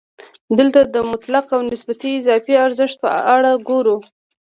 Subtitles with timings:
[0.57, 3.97] دلته د مطلق او نسبي اضافي ارزښت په اړه ګورو